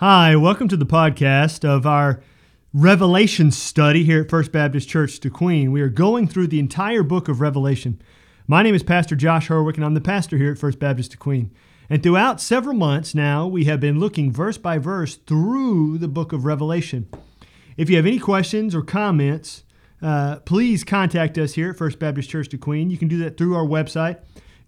Hi, 0.00 0.34
welcome 0.34 0.66
to 0.68 0.78
the 0.78 0.86
podcast 0.86 1.62
of 1.62 1.86
our 1.86 2.22
Revelation 2.72 3.50
study 3.50 4.02
here 4.02 4.22
at 4.22 4.30
First 4.30 4.50
Baptist 4.50 4.88
Church 4.88 5.20
De 5.20 5.28
Queen. 5.28 5.72
We 5.72 5.82
are 5.82 5.90
going 5.90 6.26
through 6.26 6.46
the 6.46 6.58
entire 6.58 7.02
book 7.02 7.28
of 7.28 7.42
Revelation. 7.42 8.00
My 8.46 8.62
name 8.62 8.74
is 8.74 8.82
Pastor 8.82 9.14
Josh 9.14 9.48
Herwick, 9.48 9.76
and 9.76 9.84
I'm 9.84 9.92
the 9.92 10.00
pastor 10.00 10.38
here 10.38 10.52
at 10.52 10.58
First 10.58 10.78
Baptist 10.78 11.10
De 11.10 11.16
Queen. 11.18 11.50
And 11.90 12.02
throughout 12.02 12.40
several 12.40 12.74
months 12.74 13.14
now, 13.14 13.46
we 13.46 13.64
have 13.64 13.78
been 13.78 14.00
looking 14.00 14.32
verse 14.32 14.56
by 14.56 14.78
verse 14.78 15.16
through 15.16 15.98
the 15.98 16.08
book 16.08 16.32
of 16.32 16.46
Revelation. 16.46 17.06
If 17.76 17.90
you 17.90 17.96
have 17.96 18.06
any 18.06 18.18
questions 18.18 18.74
or 18.74 18.80
comments, 18.80 19.64
uh, 20.00 20.36
please 20.46 20.82
contact 20.82 21.36
us 21.36 21.52
here 21.52 21.68
at 21.68 21.76
First 21.76 21.98
Baptist 21.98 22.30
Church 22.30 22.48
De 22.48 22.56
Queen. 22.56 22.88
You 22.88 22.96
can 22.96 23.08
do 23.08 23.18
that 23.18 23.36
through 23.36 23.54
our 23.54 23.66
website, 23.66 24.20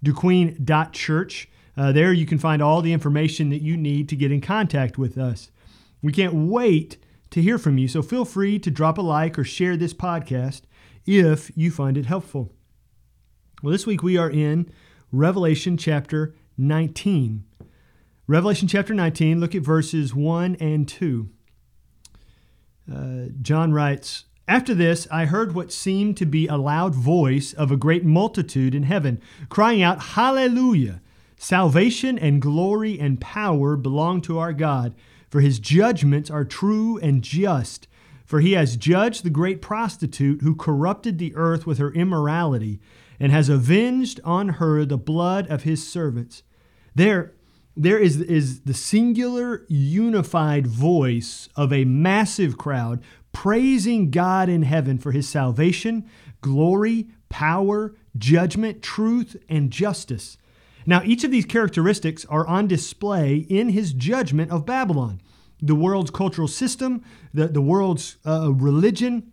dequeen.church. 0.05 1.49
Uh, 1.77 1.93
there 1.93 2.13
you 2.13 2.27
can 2.27 2.39
find 2.39 2.61
all 2.61 2.83
the 2.83 2.93
information 2.93 3.51
that 3.51 3.63
you 3.63 3.77
need 3.77 4.09
to 4.09 4.17
get 4.17 4.33
in 4.33 4.41
contact 4.41 4.99
with 4.99 5.17
us. 5.17 5.51
We 6.03 6.13
can't 6.13 6.35
wait 6.35 6.99
to 7.31 7.41
hear 7.41 7.59
from 7.59 7.79
you, 7.79 7.89
so 7.89 8.03
feel 8.03 8.25
free 8.25 8.59
to 8.59 8.71
drop 8.71 8.99
a 8.99 9.03
like 9.03 9.39
or 9.39 9.45
share 9.45 9.77
this 9.77 9.95
podcast 9.95 10.63
if 11.07 11.51
you 11.57 11.71
find 11.71 11.97
it 11.97 12.07
helpful. 12.07 12.53
Well, 13.63 13.73
this 13.73 13.87
week 13.87 14.03
we 14.03 14.19
are 14.19 14.31
in 14.31 14.71
Revelation 15.11 15.77
chapter 15.77 16.35
19. 16.59 17.45
Revelation 18.27 18.69
chapter 18.69 18.95
19, 18.95 19.41
look 19.41 19.55
at 19.55 19.63
verses 19.63 20.15
1 20.15 20.57
and 20.61 20.87
2. 20.87 21.29
Uh, 22.93 23.25
John 23.41 23.73
writes, 23.73 24.25
after 24.49 24.75
this, 24.75 25.07
I 25.11 25.27
heard 25.27 25.55
what 25.55 25.73
seemed 25.73 26.17
to 26.19 26.27
be 26.27 26.47
a 26.47 26.57
loud 26.57 26.95
voice 26.95 27.53
of 27.53 27.71
a 27.71 27.77
great 27.77 28.05
multitude 28.05 28.75
in 28.75 28.83
heaven, 28.83 29.21
crying 29.49 29.83
out, 29.83 30.01
Hallelujah! 30.01 31.01
Salvation 31.43 32.21
and 32.21 32.41
glory 32.41 33.01
and 33.01 33.21
power 33.21 33.77
belong 33.77 34.21
to 34.21 34.39
our 34.39 34.53
God, 34.53 34.95
for 35.29 35.41
his 35.41 35.59
judgments 35.59 36.31
are 36.31 36.45
true 36.45 36.99
and 36.99 37.21
just. 37.21 37.89
For 38.25 38.39
he 38.39 38.53
has 38.53 38.77
judged 38.77 39.25
the 39.25 39.29
great 39.29 39.61
prostitute 39.61 40.43
who 40.43 40.55
corrupted 40.55 41.19
the 41.19 41.35
earth 41.35 41.67
with 41.67 41.79
her 41.79 41.93
immorality, 41.95 42.81
and 43.19 43.33
has 43.33 43.49
avenged 43.49 44.21
on 44.23 44.51
her 44.51 44.85
the 44.85 44.97
blood 44.97 45.49
of 45.49 45.65
his 45.65 45.85
servants. 45.85 46.45
There, 46.95 47.35
there 47.77 47.99
is, 47.99 48.21
is 48.21 48.61
the 48.61 48.73
singular 48.73 49.67
unified 49.69 50.69
voice 50.69 51.49
of 51.57 51.73
a 51.73 51.85
massive 51.85 52.57
crowd 52.57 53.03
praising 53.33 54.13
God 54.13 54.49
in 54.49 54.63
heaven 54.63 54.97
for 54.97 55.11
his 55.11 55.29
salvation, 55.29 56.09
glory, 56.41 57.09
power, 57.29 57.97
judgment, 58.17 58.81
truth, 58.81 59.37
and 59.49 59.73
justice. 59.73 60.39
Now, 60.87 61.03
each 61.05 61.25
of 61.25 61.31
these 61.31 61.45
characteristics 61.45 62.25
are 62.27 62.47
on 62.47 62.67
display 62.67 63.37
in 63.37 63.71
his 63.71 63.93
judgment 63.93 64.51
of 64.51 64.67
Babylon, 64.67 65.21
the 65.61 65.75
world's 65.75 66.11
cultural 66.11 66.49
system, 66.49 67.05
the, 67.33 67.49
the 67.49 67.61
world's 67.61 68.17
uh, 68.27 68.53
religion. 68.53 69.33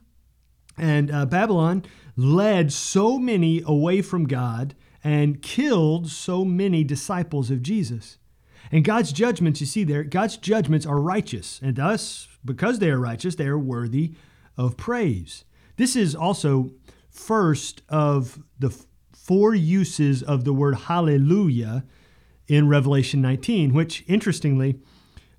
And 0.78 1.12
uh, 1.12 1.26
Babylon 1.26 1.84
led 2.16 2.72
so 2.72 3.18
many 3.18 3.62
away 3.66 4.02
from 4.02 4.26
God 4.26 4.76
and 5.04 5.42
killed 5.42 6.10
so 6.10 6.44
many 6.46 6.84
disciples 6.84 7.50
of 7.50 7.62
Jesus. 7.62 8.18
And 8.72 8.84
God's 8.84 9.12
judgments, 9.12 9.62
you 9.62 9.68
see 9.68 9.84
there, 9.84 10.04
God's 10.04 10.38
judgments 10.38 10.86
are 10.86 11.00
righteous. 11.00 11.60
And 11.64 11.76
thus, 11.76 12.28
because 12.46 12.80
they 12.80 12.92
are 12.92 13.00
righteous, 13.00 13.36
they 13.36 13.48
are 13.48 13.58
worthy 13.58 14.14
of 14.58 14.78
praise. 14.78 15.46
This 15.78 15.96
is 15.96 16.14
also 16.14 16.72
first 17.10 17.82
of 17.90 18.40
the 18.60 18.70
four 19.30 19.54
uses 19.54 20.24
of 20.24 20.44
the 20.44 20.52
word 20.52 20.74
hallelujah 20.74 21.86
in 22.48 22.68
Revelation 22.68 23.22
19, 23.22 23.76
which 23.76 24.04
interestingly 24.08 24.80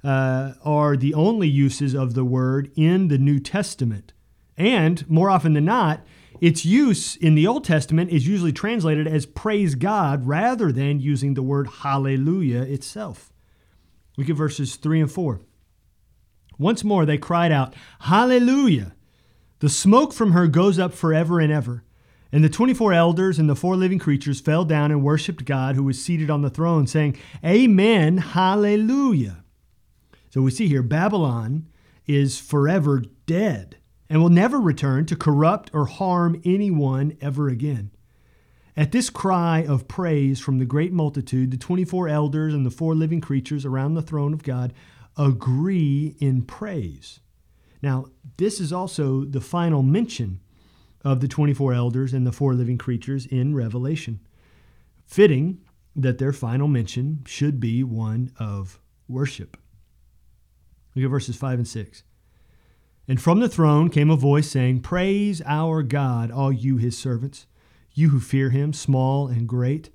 uh, 0.05 0.53
are 0.65 0.97
the 0.97 1.13
only 1.13 1.49
uses 1.49 1.93
of 1.93 2.15
the 2.15 2.25
word 2.25 2.71
in 2.77 3.09
the 3.09 3.19
New 3.19 3.41
Testament. 3.41 4.13
And 4.57 5.11
more 5.11 5.29
often 5.29 5.55
than 5.55 5.65
not, 5.65 6.07
its 6.41 6.65
use 6.65 7.17
in 7.17 7.35
the 7.35 7.49
Old 7.49 7.65
Testament 7.65 8.13
is 8.13 8.29
usually 8.29 8.53
translated 8.53 9.09
as 9.09 9.27
praise 9.27 9.75
God 9.75 10.25
rather 10.25 10.71
than 10.71 11.01
using 11.01 11.35
the 11.35 11.43
word 11.43 11.67
hallelujah 11.83 12.63
itself. 12.63 13.33
Look 14.17 14.31
at 14.31 14.37
verses 14.37 14.77
3 14.77 15.01
and 15.01 15.11
4. 15.11 15.41
Once 16.61 16.85
more 16.85 17.05
they 17.05 17.19
cried 17.19 17.51
out, 17.51 17.75
Hallelujah! 18.03 18.95
The 19.59 19.69
smoke 19.69 20.13
from 20.13 20.31
her 20.31 20.47
goes 20.47 20.79
up 20.79 20.95
forever 20.95 21.41
and 21.41 21.53
ever. 21.53 21.83
And 22.33 22.45
the 22.45 22.49
24 22.49 22.93
elders 22.93 23.39
and 23.39 23.49
the 23.49 23.57
four 23.57 23.77
living 23.77 23.99
creatures 23.99 24.41
fell 24.41 24.65
down 24.65 24.91
and 24.91 25.03
worshiped 25.03 25.45
God 25.45 25.75
who 25.75 25.83
was 25.83 26.03
seated 26.03 26.31
on 26.31 26.43
the 26.43 26.51
throne, 26.51 26.87
saying, 26.87 27.17
Amen, 27.45 28.19
Hallelujah. 28.19 29.45
So 30.31 30.41
we 30.43 30.53
see 30.53 30.69
here 30.69 30.83
Babylon 30.83 31.69
is 32.07 32.39
forever 32.39 33.03
dead 33.27 33.79
and 34.09 34.23
will 34.23 34.29
never 34.29 34.61
return 34.61 35.07
to 35.07 35.17
corrupt 35.17 35.71
or 35.73 35.87
harm 35.87 36.41
anyone 36.45 37.17
ever 37.21 37.49
again. 37.49 37.91
At 38.77 38.93
this 38.93 39.11
cry 39.11 39.65
of 39.65 39.89
praise 39.89 40.41
from 40.41 40.59
the 40.59 40.65
great 40.65 40.93
multitude, 40.93 41.51
the 41.51 41.57
24 41.57 42.09
elders 42.09 42.55
and 42.55 42.65
the 42.65 42.71
four 42.71 42.95
living 42.95 43.21
creatures 43.21 43.65
around 43.65 43.95
the 43.95 44.03
throne 44.03 44.33
of 44.33 44.45
God 44.45 44.73
agree 45.17 46.17
in 46.21 46.43
praise. 46.43 47.21
Now, 47.83 48.07
this 48.37 48.61
is 48.61 48.73
also 48.73 49.25
the 49.25 49.41
final 49.41 49.83
mention 49.83 50.41
of 51.05 51.21
the 51.21 51.29
24 51.29 51.73
elders 51.73 52.13
and 52.13 52.27
the 52.27 52.33
four 52.33 52.55
living 52.55 52.79
creatures 52.79 53.27
in 53.27 53.55
Revelation. 53.55 54.21
Fitting 55.07 55.61
that 55.97 56.19
their 56.19 56.33
final 56.33 56.69
mention 56.69 57.23
should 57.27 57.59
be 57.59 57.83
one 57.83 58.33
of 58.39 58.81
worship. 59.09 59.57
Look 60.95 61.05
at 61.05 61.11
verses 61.11 61.37
5 61.37 61.61
and 61.61 61.69
6. 61.69 62.03
And 63.09 63.21
from 63.21 63.41
the 63.41 63.49
throne 63.49 63.91
came 63.91 64.11
a 64.11 64.17
voice 64.17 64.49
saying, 64.49 64.81
Praise 64.81 65.43
our 65.45 65.83
God, 65.83 66.31
all 66.31 66.53
you 66.53 66.77
his 66.77 66.97
servants, 66.97 67.47
you 67.93 68.11
who 68.11 68.21
fear 68.21 68.51
him, 68.51 68.73
small 68.73 69.27
and 69.27 69.49
great. 69.49 69.91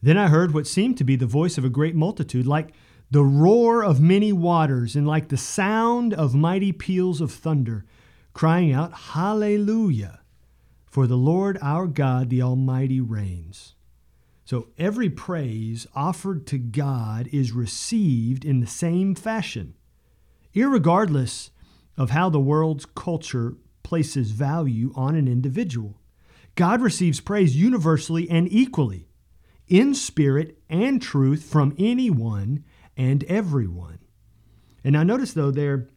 Then 0.00 0.16
I 0.16 0.28
heard 0.28 0.54
what 0.54 0.66
seemed 0.66 0.96
to 0.98 1.04
be 1.04 1.16
the 1.16 1.26
voice 1.26 1.58
of 1.58 1.64
a 1.64 1.70
great 1.70 1.94
multitude, 1.94 2.46
like 2.46 2.72
the 3.10 3.22
roar 3.22 3.84
of 3.84 4.00
many 4.00 4.32
waters, 4.32 4.96
and 4.96 5.06
like 5.06 5.28
the 5.28 5.36
sound 5.36 6.14
of 6.14 6.34
mighty 6.34 6.72
peals 6.72 7.20
of 7.20 7.32
thunder, 7.32 7.84
crying 8.32 8.72
out, 8.72 8.92
Hallelujah! 8.92 10.20
For 10.94 11.08
the 11.08 11.16
Lord 11.16 11.58
our 11.60 11.88
God, 11.88 12.30
the 12.30 12.40
Almighty, 12.40 13.00
reigns. 13.00 13.74
So 14.44 14.68
every 14.78 15.10
praise 15.10 15.88
offered 15.92 16.46
to 16.46 16.56
God 16.56 17.28
is 17.32 17.50
received 17.50 18.44
in 18.44 18.60
the 18.60 18.68
same 18.68 19.16
fashion, 19.16 19.74
irregardless 20.54 21.50
of 21.96 22.10
how 22.10 22.30
the 22.30 22.38
world's 22.38 22.86
culture 22.86 23.56
places 23.82 24.30
value 24.30 24.92
on 24.94 25.16
an 25.16 25.26
individual. 25.26 26.00
God 26.54 26.80
receives 26.80 27.18
praise 27.18 27.56
universally 27.56 28.30
and 28.30 28.46
equally, 28.52 29.08
in 29.66 29.96
spirit 29.96 30.62
and 30.70 31.02
truth 31.02 31.42
from 31.42 31.74
anyone 31.76 32.62
and 32.96 33.24
everyone. 33.24 33.98
And 34.84 34.92
now 34.92 35.02
notice 35.02 35.32
though 35.32 35.50
there, 35.50 35.88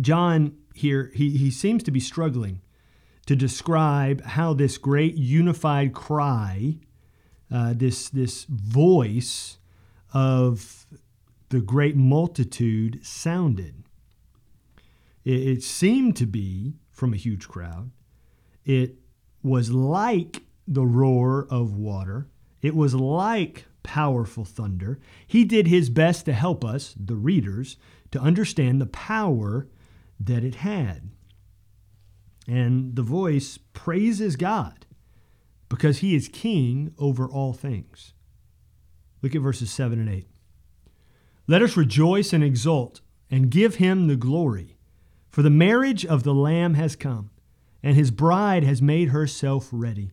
John 0.00 0.56
here, 0.74 1.12
he, 1.14 1.36
he 1.36 1.50
seems 1.50 1.82
to 1.82 1.90
be 1.90 2.00
struggling 2.00 2.62
to 3.30 3.36
describe 3.36 4.20
how 4.24 4.52
this 4.52 4.76
great 4.76 5.14
unified 5.14 5.94
cry, 5.94 6.74
uh, 7.48 7.72
this, 7.76 8.08
this 8.08 8.42
voice 8.46 9.58
of 10.12 10.84
the 11.50 11.60
great 11.60 11.94
multitude 11.94 12.98
sounded. 13.06 13.84
It, 15.24 15.46
it 15.46 15.62
seemed 15.62 16.16
to 16.16 16.26
be 16.26 16.74
from 16.90 17.14
a 17.14 17.16
huge 17.16 17.46
crowd. 17.46 17.92
It 18.64 18.96
was 19.44 19.70
like 19.70 20.42
the 20.66 20.84
roar 20.84 21.46
of 21.50 21.76
water. 21.76 22.26
It 22.62 22.74
was 22.74 22.96
like 22.96 23.66
powerful 23.84 24.44
thunder. 24.44 24.98
He 25.24 25.44
did 25.44 25.68
his 25.68 25.88
best 25.88 26.24
to 26.24 26.32
help 26.32 26.64
us, 26.64 26.96
the 26.98 27.14
readers, 27.14 27.76
to 28.10 28.20
understand 28.20 28.80
the 28.80 28.86
power 28.86 29.68
that 30.18 30.42
it 30.42 30.56
had. 30.56 31.10
And 32.50 32.96
the 32.96 33.02
voice 33.02 33.60
praises 33.74 34.34
God 34.34 34.84
because 35.68 35.98
he 35.98 36.16
is 36.16 36.26
king 36.26 36.92
over 36.98 37.28
all 37.28 37.52
things. 37.52 38.12
Look 39.22 39.36
at 39.36 39.40
verses 39.40 39.70
7 39.70 40.00
and 40.00 40.08
8. 40.08 40.26
Let 41.46 41.62
us 41.62 41.76
rejoice 41.76 42.32
and 42.32 42.42
exult 42.42 43.02
and 43.30 43.52
give 43.52 43.76
him 43.76 44.08
the 44.08 44.16
glory, 44.16 44.76
for 45.28 45.42
the 45.42 45.48
marriage 45.48 46.04
of 46.04 46.24
the 46.24 46.34
Lamb 46.34 46.74
has 46.74 46.96
come, 46.96 47.30
and 47.84 47.94
his 47.94 48.10
bride 48.10 48.64
has 48.64 48.82
made 48.82 49.10
herself 49.10 49.68
ready. 49.70 50.10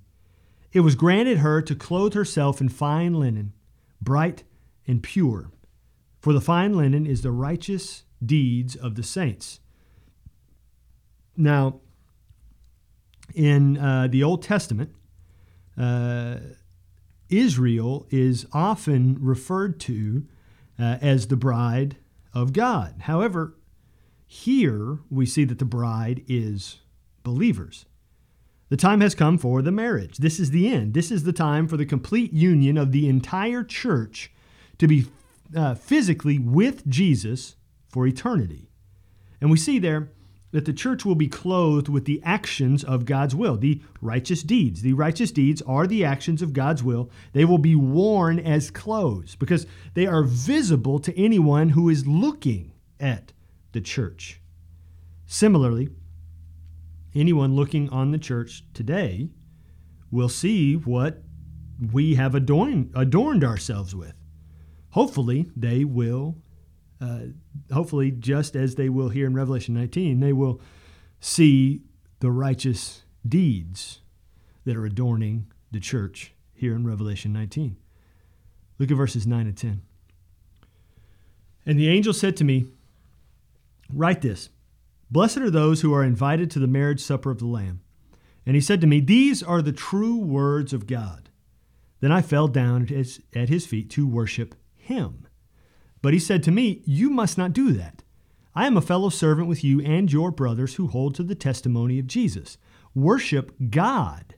It 0.71 0.81
was 0.81 0.93
granted 0.93 1.39
her 1.39 1.59
to 1.63 1.73
clothe 1.73 2.13
herself 2.13 2.61
in 2.61 2.69
fine 2.69 3.15
linen, 3.15 3.53
bright 3.99 4.43
and 4.85 5.01
pure, 5.01 5.49
for 6.19 6.33
the 6.33 6.41
fine 6.41 6.77
linen 6.77 7.07
is 7.07 7.23
the 7.23 7.31
righteous 7.31 8.03
deeds 8.23 8.75
of 8.75 8.93
the 8.93 9.01
saints. 9.01 9.59
Now, 11.35 11.79
in 13.33 13.77
uh, 13.77 14.07
the 14.09 14.23
Old 14.23 14.43
Testament, 14.43 14.93
uh, 15.77 16.37
Israel 17.29 18.07
is 18.09 18.45
often 18.53 19.17
referred 19.19 19.79
to 19.81 20.25
uh, 20.79 20.97
as 21.01 21.27
the 21.27 21.35
bride 21.35 21.97
of 22.33 22.53
God. 22.53 22.95
However, 23.01 23.55
here 24.25 24.99
we 25.09 25.25
see 25.25 25.43
that 25.45 25.59
the 25.59 25.65
bride 25.65 26.23
is 26.27 26.79
believers. 27.23 27.85
The 28.69 28.77
time 28.77 29.01
has 29.01 29.15
come 29.15 29.37
for 29.37 29.61
the 29.61 29.71
marriage. 29.71 30.17
This 30.17 30.39
is 30.39 30.51
the 30.51 30.67
end. 30.67 30.93
This 30.93 31.11
is 31.11 31.23
the 31.23 31.33
time 31.33 31.67
for 31.67 31.77
the 31.77 31.85
complete 31.85 32.33
union 32.33 32.77
of 32.77 32.91
the 32.91 33.07
entire 33.07 33.63
church 33.63 34.31
to 34.77 34.87
be 34.87 35.05
uh, 35.55 35.75
physically 35.75 36.37
with 36.37 36.85
Jesus 36.87 37.55
for 37.87 38.05
eternity. 38.05 38.69
And 39.39 39.49
we 39.49 39.57
see 39.57 39.79
there 39.79 40.09
that 40.51 40.65
the 40.65 40.73
church 40.73 41.03
will 41.03 41.15
be 41.15 41.27
clothed 41.27 41.89
with 41.89 42.05
the 42.05 42.21
actions 42.23 42.83
of 42.83 43.05
God's 43.05 43.35
will, 43.35 43.57
the 43.57 43.81
righteous 44.01 44.43
deeds. 44.43 44.81
The 44.81 44.93
righteous 44.93 45.31
deeds 45.31 45.61
are 45.63 45.85
the 45.85 46.05
actions 46.05 46.41
of 46.41 46.53
God's 46.53 46.83
will. 46.83 47.09
They 47.33 47.45
will 47.45 47.57
be 47.57 47.75
worn 47.75 48.39
as 48.39 48.71
clothes 48.71 49.35
because 49.35 49.67
they 49.93 50.07
are 50.07 50.23
visible 50.23 50.99
to 50.99 51.17
anyone 51.19 51.69
who 51.69 51.89
is 51.89 52.07
looking 52.07 52.71
at 52.99 53.33
the 53.73 53.81
church. 53.81 54.39
Similarly, 55.25 55.89
anyone 57.13 57.55
looking 57.55 57.89
on 57.89 58.11
the 58.11 58.17
church 58.17 58.63
today 58.73 59.29
will 60.09 60.29
see 60.29 60.75
what 60.75 61.21
we 61.91 62.15
have 62.15 62.33
adorned, 62.33 62.91
adorned 62.95 63.43
ourselves 63.43 63.93
with. 63.93 64.13
Hopefully, 64.91 65.51
they 65.55 65.83
will 65.83 66.37
uh, 66.99 67.19
hopefully, 67.71 68.11
just 68.11 68.55
as 68.55 68.75
they 68.75 68.89
will 68.89 69.09
here 69.09 69.27
in 69.27 69.33
Revelation 69.33 69.73
19, 69.75 70.19
they 70.19 70.33
will 70.33 70.61
see 71.19 71.83
the 72.19 72.31
righteous 72.31 73.03
deeds 73.27 73.99
that 74.65 74.75
are 74.75 74.85
adorning 74.85 75.47
the 75.71 75.79
church 75.79 76.33
here 76.53 76.75
in 76.75 76.85
Revelation 76.85 77.31
19. 77.31 77.77
Look 78.79 78.91
at 78.91 78.97
verses 78.97 79.27
9 79.27 79.47
and 79.47 79.57
10. 79.57 79.81
And 81.65 81.79
the 81.79 81.89
angel 81.89 82.13
said 82.13 82.37
to 82.37 82.43
me, 82.43 82.67
Write 83.93 84.21
this 84.21 84.49
Blessed 85.09 85.37
are 85.37 85.51
those 85.51 85.81
who 85.81 85.93
are 85.93 86.03
invited 86.03 86.51
to 86.51 86.59
the 86.59 86.67
marriage 86.67 87.01
supper 87.01 87.31
of 87.31 87.39
the 87.39 87.45
Lamb. 87.45 87.81
And 88.45 88.55
he 88.55 88.61
said 88.61 88.81
to 88.81 88.87
me, 88.87 88.99
These 88.99 89.43
are 89.43 89.61
the 89.61 89.71
true 89.71 90.17
words 90.17 90.73
of 90.73 90.87
God. 90.87 91.29
Then 91.99 92.11
I 92.11 92.21
fell 92.21 92.47
down 92.47 92.83
at 92.83 92.89
his, 92.89 93.21
at 93.35 93.49
his 93.49 93.65
feet 93.65 93.89
to 93.91 94.07
worship 94.07 94.55
him. 94.75 95.26
But 96.01 96.13
he 96.13 96.19
said 96.19 96.43
to 96.43 96.51
me, 96.51 96.81
You 96.85 97.09
must 97.09 97.37
not 97.37 97.53
do 97.53 97.71
that. 97.73 98.03
I 98.55 98.65
am 98.65 98.77
a 98.77 98.81
fellow 98.81 99.09
servant 99.09 99.47
with 99.47 99.63
you 99.63 99.81
and 99.81 100.11
your 100.11 100.31
brothers 100.31 100.75
who 100.75 100.87
hold 100.87 101.15
to 101.15 101.23
the 101.23 101.35
testimony 101.35 101.99
of 101.99 102.07
Jesus. 102.07 102.57
Worship 102.95 103.51
God. 103.69 104.35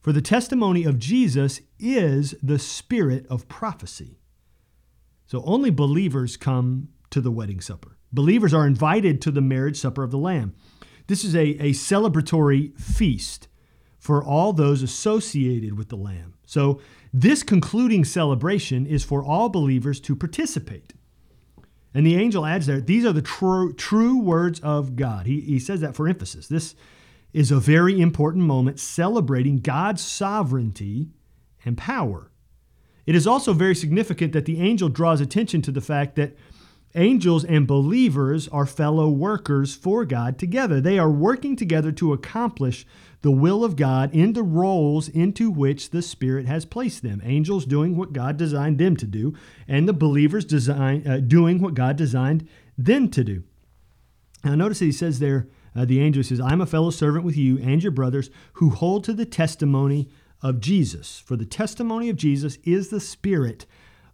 For 0.00 0.12
the 0.12 0.22
testimony 0.22 0.84
of 0.84 0.98
Jesus 0.98 1.60
is 1.78 2.34
the 2.42 2.58
spirit 2.58 3.26
of 3.28 3.48
prophecy. 3.48 4.20
So 5.26 5.42
only 5.44 5.70
believers 5.70 6.36
come 6.36 6.88
to 7.10 7.20
the 7.20 7.30
wedding 7.30 7.60
supper. 7.60 7.96
Believers 8.12 8.54
are 8.54 8.66
invited 8.66 9.20
to 9.22 9.30
the 9.30 9.40
marriage 9.40 9.78
supper 9.78 10.02
of 10.02 10.10
the 10.10 10.18
Lamb. 10.18 10.54
This 11.06 11.24
is 11.24 11.34
a, 11.34 11.40
a 11.40 11.70
celebratory 11.72 12.78
feast 12.78 13.47
for 14.08 14.24
all 14.24 14.54
those 14.54 14.82
associated 14.82 15.76
with 15.76 15.90
the 15.90 15.96
Lamb. 15.96 16.32
So 16.46 16.80
this 17.12 17.42
concluding 17.42 18.06
celebration 18.06 18.86
is 18.86 19.04
for 19.04 19.22
all 19.22 19.50
believers 19.50 20.00
to 20.00 20.16
participate. 20.16 20.94
And 21.92 22.06
the 22.06 22.16
angel 22.16 22.46
adds 22.46 22.64
there, 22.64 22.80
these 22.80 23.04
are 23.04 23.12
the 23.12 23.20
true, 23.20 23.74
true 23.74 24.18
words 24.18 24.60
of 24.60 24.96
God. 24.96 25.26
He, 25.26 25.42
he 25.42 25.58
says 25.58 25.82
that 25.82 25.94
for 25.94 26.08
emphasis. 26.08 26.48
This 26.48 26.74
is 27.34 27.50
a 27.50 27.60
very 27.60 28.00
important 28.00 28.44
moment 28.44 28.80
celebrating 28.80 29.58
God's 29.58 30.02
sovereignty 30.02 31.10
and 31.66 31.76
power. 31.76 32.30
It 33.04 33.14
is 33.14 33.26
also 33.26 33.52
very 33.52 33.74
significant 33.74 34.32
that 34.32 34.46
the 34.46 34.62
angel 34.62 34.88
draws 34.88 35.20
attention 35.20 35.60
to 35.60 35.70
the 35.70 35.82
fact 35.82 36.16
that 36.16 36.34
Angels 36.94 37.44
and 37.44 37.66
believers 37.66 38.48
are 38.48 38.66
fellow 38.66 39.08
workers 39.08 39.74
for 39.74 40.04
God 40.04 40.38
together. 40.38 40.80
They 40.80 40.98
are 40.98 41.10
working 41.10 41.54
together 41.54 41.92
to 41.92 42.12
accomplish 42.12 42.86
the 43.20 43.30
will 43.30 43.64
of 43.64 43.76
God 43.76 44.14
in 44.14 44.32
the 44.32 44.42
roles 44.42 45.08
into 45.08 45.50
which 45.50 45.90
the 45.90 46.02
Spirit 46.02 46.46
has 46.46 46.64
placed 46.64 47.02
them. 47.02 47.20
Angels 47.24 47.66
doing 47.66 47.96
what 47.96 48.12
God 48.12 48.36
designed 48.36 48.78
them 48.78 48.96
to 48.96 49.06
do, 49.06 49.34
and 49.66 49.88
the 49.88 49.92
believers 49.92 50.44
design, 50.44 51.06
uh, 51.06 51.18
doing 51.18 51.60
what 51.60 51.74
God 51.74 51.96
designed 51.96 52.48
them 52.76 53.10
to 53.10 53.24
do. 53.24 53.42
Now, 54.44 54.54
notice 54.54 54.78
that 54.78 54.86
he 54.86 54.92
says 54.92 55.18
there, 55.18 55.48
uh, 55.74 55.84
the 55.84 56.00
angel 56.00 56.22
says, 56.22 56.40
I'm 56.40 56.60
a 56.60 56.66
fellow 56.66 56.90
servant 56.90 57.24
with 57.24 57.36
you 57.36 57.58
and 57.58 57.82
your 57.82 57.92
brothers 57.92 58.30
who 58.54 58.70
hold 58.70 59.04
to 59.04 59.12
the 59.12 59.26
testimony 59.26 60.08
of 60.40 60.60
Jesus. 60.60 61.18
For 61.18 61.36
the 61.36 61.44
testimony 61.44 62.08
of 62.08 62.16
Jesus 62.16 62.58
is 62.64 62.88
the 62.88 63.00
Spirit 63.00 63.66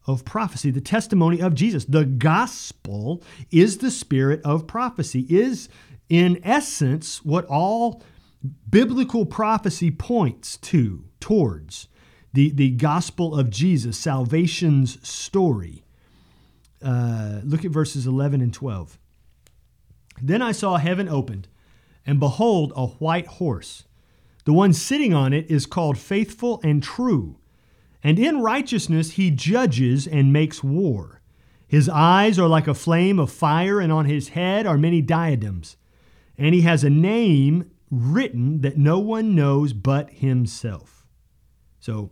of 0.07 0.25
prophecy, 0.25 0.71
the 0.71 0.81
testimony 0.81 1.41
of 1.41 1.55
Jesus. 1.55 1.85
The 1.85 2.05
gospel 2.05 3.23
is 3.51 3.79
the 3.79 3.91
spirit 3.91 4.41
of 4.45 4.67
prophecy, 4.67 5.27
is 5.29 5.69
in 6.09 6.41
essence 6.45 7.25
what 7.25 7.47
all 7.47 8.03
biblical 8.69 9.25
prophecy 9.25 9.91
points 9.91 10.57
to, 10.59 11.05
towards. 11.21 11.89
The, 12.35 12.51
the 12.51 12.71
gospel 12.71 13.39
of 13.39 13.49
Jesus, 13.49 13.97
salvation's 13.97 15.07
story. 15.09 15.85
Uh, 16.83 17.41
look 17.45 17.65
at 17.65 17.71
verses 17.71 18.07
11 18.07 18.41
and 18.41 18.53
12. 18.53 18.99
Then 20.21 20.43
I 20.43 20.53
saw 20.53 20.77
heaven 20.77 21.09
opened, 21.09 21.49
and 22.05 22.21
behold, 22.21 22.73
a 22.77 22.87
white 22.87 23.27
horse. 23.27 23.85
The 24.45 24.53
one 24.53 24.75
sitting 24.75 25.15
on 25.15 25.33
it 25.33 25.51
is 25.51 25.65
called 25.65 25.97
Faithful 25.97 26.61
and 26.63 26.83
True 26.83 27.39
and 28.05 28.19
in 28.19 28.43
righteousness 28.43 29.13
he 29.13 29.31
judges 29.31 30.07
and 30.07 30.33
makes 30.33 30.63
war. 30.63 31.23
His 31.67 31.89
eyes 31.89 32.39
are 32.39 32.47
like 32.47 32.69
a 32.69 32.75
flame 32.75 33.19
of 33.19 33.33
fire, 33.33 33.81
and 33.81 33.91
on 33.91 34.05
his 34.05 34.29
head 34.29 34.67
are 34.67 34.77
many 34.77 35.01
diadems. 35.01 35.79
And 36.37 36.55
he 36.55 36.61
has 36.61 36.85
a 36.85 36.91
name 36.91 37.71
written 37.91 38.61
that 38.61 38.77
no 38.77 38.99
one 38.99 39.35
knows 39.35 39.73
but 39.73 40.11
himself. 40.11 41.07
So 41.81 42.11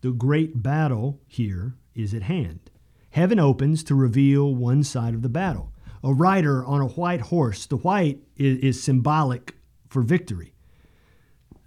the 0.00 0.12
great 0.12 0.62
battle 0.62 1.20
here 1.26 1.74
is 1.94 2.14
at 2.14 2.22
hand. 2.22 2.70
Heaven 3.10 3.38
opens 3.38 3.84
to 3.84 3.94
reveal 3.94 4.54
one 4.54 4.82
side 4.82 5.14
of 5.14 5.22
the 5.22 5.28
battle. 5.28 5.72
A 6.02 6.14
rider 6.14 6.64
on 6.64 6.80
a 6.80 6.86
white 6.86 7.20
horse. 7.22 7.66
The 7.66 7.76
white 7.76 8.22
is, 8.36 8.58
is 8.58 8.82
symbolic 8.82 9.56
for 9.88 10.00
victory. 10.00 10.54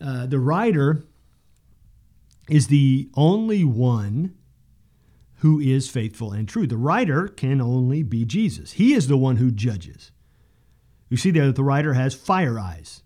Uh, 0.01 0.25
the 0.25 0.39
rider 0.39 1.05
is 2.49 2.67
the 2.67 3.09
only 3.15 3.63
one 3.63 4.35
who 5.37 5.59
is 5.59 5.89
faithful 5.89 6.31
and 6.31 6.47
true. 6.47 6.67
The 6.67 6.77
rider 6.77 7.27
can 7.27 7.61
only 7.61 8.03
be 8.03 8.25
Jesus. 8.25 8.73
He 8.73 8.93
is 8.93 9.07
the 9.07 9.17
one 9.17 9.37
who 9.37 9.51
judges. 9.51 10.11
You 11.09 11.17
see 11.17 11.31
there 11.31 11.47
that 11.47 11.55
the 11.55 11.63
rider 11.63 11.93
has 11.93 12.13
fire 12.13 12.57
eyes. 12.57 13.03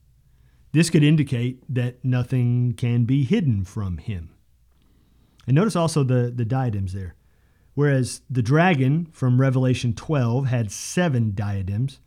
This 0.71 0.89
could 0.89 1.03
indicate 1.03 1.63
that 1.73 2.03
nothing 2.03 2.73
can 2.73 3.05
be 3.05 3.23
hidden 3.23 3.63
from 3.63 3.97
him. 3.97 4.35
And 5.47 5.55
notice 5.55 5.75
also 5.75 6.03
the, 6.03 6.31
the 6.33 6.45
diadems 6.45 6.93
there. 6.93 7.15
Whereas 7.73 8.21
the 8.29 8.41
dragon 8.41 9.07
from 9.11 9.41
Revelation 9.41 9.93
12 9.93 10.47
had 10.47 10.71
seven 10.71 11.33
diadems, 11.33 11.99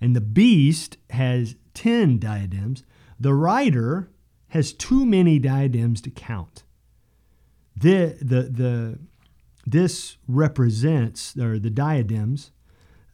and 0.00 0.16
the 0.16 0.20
beast 0.20 0.96
has 1.10 1.54
ten 1.74 2.18
diadems, 2.18 2.82
the 3.20 3.34
rider 3.34 4.10
has 4.48 4.72
too 4.72 5.04
many 5.04 5.38
diadems 5.38 6.00
to 6.02 6.10
count 6.10 6.64
the, 7.80 8.16
the, 8.20 8.42
the, 8.42 8.98
this 9.66 10.16
represents, 10.26 11.36
or 11.36 11.58
the 11.58 11.70
diadems 11.70 12.50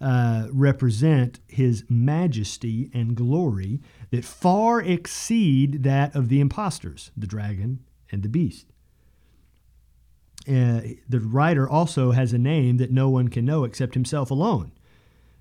uh, 0.01 0.49
represent 0.53 1.41
his 1.49 1.85
majesty 1.89 2.91
and 2.93 3.17
glory 3.17 3.81
that 4.11 4.25
far 4.25 4.81
exceed 4.81 5.83
that 5.83 6.15
of 6.15 6.29
the 6.29 6.41
impostors, 6.41 7.11
the 7.17 7.27
dragon 7.27 7.81
and 8.11 8.23
the 8.23 8.29
beast. 8.29 8.67
Uh, 10.47 10.81
the 11.09 11.21
rider 11.21 11.69
also 11.69 12.11
has 12.11 12.33
a 12.33 12.39
name 12.39 12.77
that 12.77 12.91
no 12.91 13.09
one 13.09 13.29
can 13.29 13.45
know 13.47 13.65
except 13.65 13.95
himself 13.95 14.31
alone, 14.31 14.73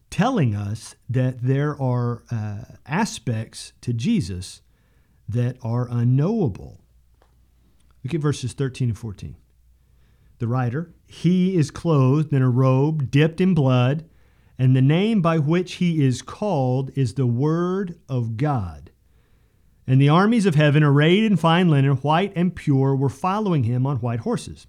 telling 0.09 0.55
us 0.55 0.95
that 1.09 1.41
there 1.41 1.79
are 1.81 2.23
uh, 2.31 2.63
aspects 2.85 3.73
to 3.81 3.91
Jesus 3.91 4.61
that 5.27 5.57
are 5.61 5.89
unknowable. 5.89 6.82
Look 8.03 8.13
at 8.13 8.21
verses 8.21 8.53
13 8.53 8.89
and 8.89 8.97
14. 8.97 9.35
The 10.39 10.47
rider, 10.47 10.93
he 11.07 11.55
is 11.55 11.71
clothed 11.71 12.33
in 12.33 12.41
a 12.41 12.49
robe 12.49 13.09
dipped 13.09 13.39
in 13.39 13.53
blood, 13.53 14.05
and 14.57 14.75
the 14.75 14.81
name 14.81 15.21
by 15.21 15.37
which 15.37 15.73
he 15.75 16.05
is 16.05 16.21
called 16.21 16.91
is 16.95 17.13
the 17.13 17.25
Word 17.25 17.99
of 18.09 18.35
God. 18.35 18.91
And 19.87 20.01
the 20.01 20.09
armies 20.09 20.45
of 20.45 20.55
heaven, 20.55 20.83
arrayed 20.83 21.23
in 21.23 21.37
fine 21.37 21.69
linen, 21.69 21.93
white 21.97 22.33
and 22.35 22.55
pure, 22.55 22.95
were 22.95 23.09
following 23.09 23.63
him 23.63 23.85
on 23.85 23.97
white 23.97 24.21
horses. 24.21 24.67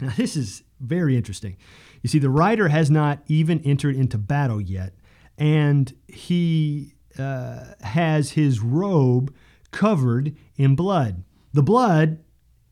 Now, 0.00 0.12
this 0.16 0.36
is 0.36 0.62
very 0.80 1.16
interesting. 1.16 1.56
You 2.02 2.08
see, 2.08 2.18
the 2.18 2.30
rider 2.30 2.68
has 2.68 2.90
not 2.90 3.20
even 3.26 3.60
entered 3.60 3.96
into 3.96 4.18
battle 4.18 4.60
yet, 4.60 4.94
and 5.38 5.94
he 6.08 6.94
uh, 7.18 7.64
has 7.80 8.32
his 8.32 8.60
robe 8.60 9.34
covered 9.70 10.36
in 10.56 10.74
blood. 10.74 11.22
The 11.54 11.62
blood 11.62 12.18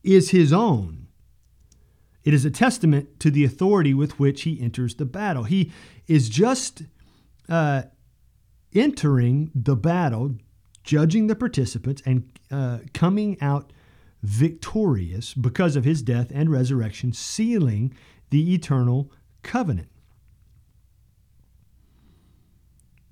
is 0.03 0.31
his 0.31 0.53
own. 0.53 1.07
It 2.25 2.35
is 2.35 2.45
a 2.45 2.51
testament 2.51 3.21
to 3.21 3.31
the 3.31 3.45
authority 3.45 3.95
with 3.95 4.19
which 4.19 4.43
he 4.43 4.61
enters 4.61 4.97
the 4.97 5.05
battle. 5.05 5.45
He 5.45 5.71
is 6.09 6.29
just 6.29 6.83
uh, 7.49 7.83
entering 8.75 9.53
the 9.55 9.77
battle, 9.77 10.35
judging 10.83 11.29
the 11.29 11.37
participants, 11.37 12.03
and 12.05 12.29
uh, 12.51 12.79
coming 12.93 13.41
out 13.41 13.73
victorious 14.21 15.33
because 15.33 15.77
of 15.77 15.85
his 15.85 16.03
death 16.03 16.33
and 16.35 16.51
resurrection, 16.51 17.13
sealing 17.13 17.95
the 18.31 18.53
eternal 18.53 19.13
covenant. 19.45 19.91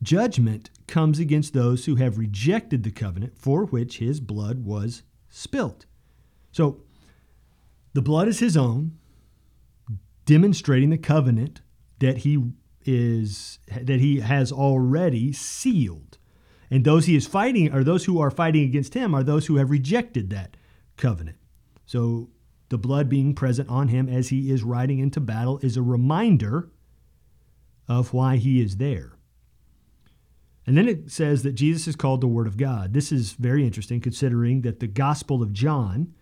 Judgment 0.03 0.71
comes 0.89 1.21
against 1.21 1.55
those 1.55 1.85
who 1.85 1.95
have 1.95 2.19
rejected 2.19 2.83
the 2.83 2.91
covenant 2.91 3.39
for 3.39 3.67
which 3.67 3.99
his 3.99 4.19
blood 4.19 4.65
was 4.65 5.05
spilt. 5.31 5.87
So, 6.53 6.83
the 7.93 8.03
blood 8.03 8.29
is 8.29 8.39
his 8.39 8.57
own, 8.57 8.99
demonstrating 10.27 10.91
the 10.91 10.99
covenant 10.99 11.61
that 11.99 12.19
he 12.19 12.53
is 12.85 13.59
that 13.69 14.01
he 14.01 14.21
has 14.21 14.53
already 14.53 15.33
sealed. 15.33 16.19
And 16.71 16.85
those 16.85 17.07
he 17.07 17.17
is 17.17 17.27
fighting 17.27 17.73
or 17.73 17.83
those 17.83 18.05
who 18.05 18.21
are 18.21 18.31
fighting 18.31 18.65
against 18.65 18.95
him 18.95 19.15
are 19.15 19.25
those 19.25 19.47
who 19.47 19.57
have 19.57 19.71
rejected 19.71 20.31
that 20.31 20.57
covenant. 20.97 21.37
So 21.85 22.31
the 22.69 22.79
blood 22.79 23.09
being 23.09 23.35
present 23.35 23.69
on 23.69 23.89
him 23.89 24.09
as 24.09 24.29
he 24.29 24.51
is 24.51 24.63
riding 24.63 25.01
into 25.01 25.21
battle 25.21 25.59
is 25.63 25.77
a 25.77 25.83
reminder 25.83 26.71
of 27.89 28.13
why 28.13 28.37
he 28.37 28.63
is 28.63 28.77
there. 28.77 29.15
And 30.71 30.79
then 30.79 30.87
it 30.87 31.11
says 31.11 31.43
that 31.43 31.57
Jesus 31.57 31.89
is 31.89 31.97
called 31.97 32.21
the 32.21 32.29
Word 32.29 32.47
of 32.47 32.57
God. 32.57 32.95
This 32.95 33.11
is 33.11 33.33
very 33.33 33.67
interesting 33.67 34.01
considering 34.01 34.61
that 34.61 34.79
the 34.79 34.87
Gospel 34.87 35.43
of 35.43 35.53
John, 35.53 36.15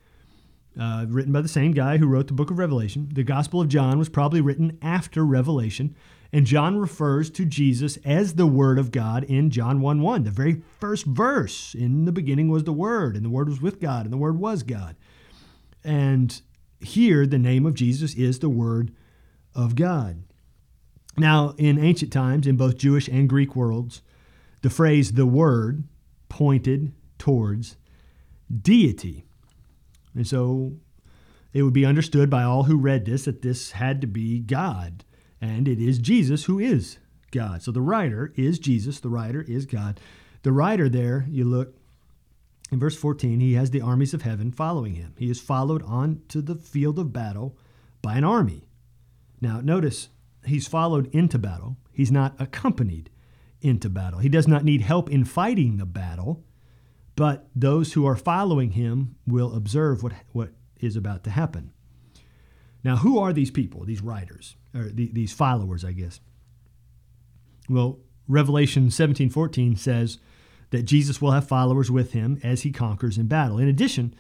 uh, 0.81 1.05
written 1.07 1.35
by 1.35 1.43
the 1.43 1.49
same 1.49 1.73
guy 1.73 1.99
who 1.99 2.07
wrote 2.07 2.28
the 2.28 2.33
book 2.33 2.50
of 2.50 2.59
Revelation, 2.59 3.11
the 3.12 3.25
Gospel 3.25 3.61
of 3.61 3.69
John 3.69 3.99
was 3.99 4.09
probably 4.09 4.40
written 4.40 4.78
after 4.81 5.23
Revelation. 5.23 5.95
And 6.33 6.47
John 6.47 6.78
refers 6.78 7.28
to 7.33 7.45
Jesus 7.45 7.99
as 8.07 8.37
the 8.37 8.47
Word 8.47 8.78
of 8.78 8.90
God 8.90 9.25
in 9.25 9.50
John 9.50 9.83
1 9.83 10.00
1, 10.00 10.25
the 10.25 10.31
very 10.31 10.62
first 10.81 11.05
verse. 11.05 11.75
In 11.75 12.07
the 12.07 12.11
beginning 12.11 12.49
was 12.49 12.64
the 12.64 12.73
Word, 12.73 13.17
and 13.17 13.26
the 13.26 13.28
Word 13.28 13.50
was 13.50 13.61
with 13.61 13.83
God, 13.83 14.07
and 14.07 14.12
the 14.14 14.17
Word 14.17 14.38
was 14.38 14.62
God. 14.62 14.97
And 15.85 16.40
here, 16.81 17.26
the 17.26 17.37
name 17.37 17.67
of 17.67 17.75
Jesus 17.75 18.14
is 18.14 18.38
the 18.38 18.49
Word 18.49 18.95
of 19.55 19.75
God. 19.75 20.23
Now, 21.19 21.55
in 21.59 21.78
ancient 21.78 22.14
times, 22.14 22.47
in 22.47 22.57
both 22.57 22.78
Jewish 22.78 23.09
and 23.09 23.28
Greek 23.28 23.55
worlds, 23.55 24.00
the 24.62 24.71
phrase 24.71 25.12
the 25.12 25.27
word 25.27 25.85
pointed 26.29 26.93
towards 27.19 27.77
deity. 28.62 29.25
And 30.15 30.27
so 30.27 30.73
it 31.53 31.62
would 31.62 31.73
be 31.73 31.87
understood 31.87 32.31
by 32.31 32.43
all 32.43 32.65
who 32.65 32.77
read 32.77 33.05
this 33.05 33.25
that 33.25 33.43
this 33.43 33.73
had 33.73 34.00
to 34.00 34.07
be 34.07 34.41
God, 34.41 35.05
and 35.41 35.69
it 35.69 35.81
is 35.81 35.99
Jesus 35.99 36.45
who 36.45 36.59
is 36.59 36.99
God. 37.31 37.62
So 37.62 37.73
the 37.73 37.81
rider 37.81 38.33
is 38.37 38.59
Jesus, 38.59 39.00
the 39.00 39.09
rider 39.09 39.43
is 39.43 39.67
God. 39.67 40.00
The 40.43 40.53
rider 40.53 40.88
there, 40.88 41.27
you 41.29 41.45
look 41.45 41.75
in 42.71 42.79
verse 42.79 42.97
14, 42.97 43.41
he 43.41 43.55
has 43.55 43.71
the 43.71 43.81
armies 43.81 44.12
of 44.12 44.23
heaven 44.23 44.53
following 44.53 44.95
him. 44.95 45.15
He 45.19 45.31
is 45.31 45.41
followed 45.41 45.83
on 45.85 46.23
to 46.29 46.43
the 46.43 46.55
field 46.55 46.99
of 46.99 47.12
battle 47.12 47.57
by 48.03 48.17
an 48.17 48.25
army. 48.25 48.69
Now, 49.41 49.61
notice 49.61 50.11
he's 50.45 50.69
followed 50.69 51.12
into 51.15 51.38
battle, 51.38 51.77
he's 51.93 52.12
not 52.12 52.35
accompanied 52.38 53.11
into 53.61 53.88
battle. 53.88 54.21
He 54.21 54.29
does 54.29 54.49
not 54.49 54.65
need 54.65 54.83
help 54.83 55.11
in 55.11 55.25
fighting 55.25 55.77
the 55.77 55.87
battle, 55.87 56.45
but 57.17 57.49
those 57.55 57.95
who 57.95 58.07
are 58.07 58.17
following 58.17 58.73
him 58.73 59.17
will 59.27 59.55
observe 59.55 60.03
what, 60.03 60.12
what 60.33 60.50
is 60.81 60.97
about 60.97 61.25
to 61.25 61.31
happen. 61.31 61.73
Now, 62.85 62.97
who 62.97 63.19
are 63.19 63.33
these 63.33 63.50
people, 63.50 63.85
these 63.85 64.03
riders, 64.03 64.57
or 64.75 64.85
the, 64.85 65.11
these 65.12 65.33
followers, 65.33 65.85
I 65.85 65.93
guess? 65.93 66.21
Well, 67.69 67.99
Revelation 68.29 68.88
17:14 68.88 69.79
says 69.79 70.19
that 70.71 70.85
Jesus 70.85 71.21
will 71.21 71.33
have 71.33 71.49
followers 71.49 71.91
with 71.91 72.12
him 72.12 72.38
as 72.43 72.62
he 72.62 72.71
conquers 72.71 73.19
in 73.19 73.27
battle. 73.27 73.59
In 73.59 73.69
addition, 73.69 74.15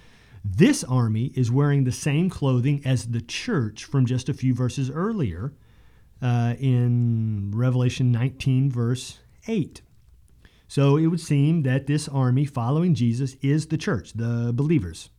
this 0.44 0.82
army 0.82 1.26
is 1.34 1.50
wearing 1.50 1.84
the 1.84 1.92
same 1.92 2.30
clothing 2.30 2.80
as 2.84 3.06
the 3.06 3.20
church 3.20 3.84
from 3.84 4.06
just 4.06 4.28
a 4.28 4.34
few 4.34 4.54
verses 4.54 4.90
earlier 4.90 5.52
uh, 6.22 6.54
in 6.58 7.52
Revelation 7.54 8.10
19, 8.10 8.70
verse 8.70 9.18
8. 9.46 9.82
So 10.66 10.96
it 10.96 11.06
would 11.06 11.20
seem 11.20 11.62
that 11.62 11.86
this 11.86 12.08
army 12.08 12.44
following 12.44 12.94
Jesus 12.94 13.36
is 13.40 13.68
the 13.68 13.78
church, 13.78 14.12
the 14.12 14.52
believers. 14.54 15.10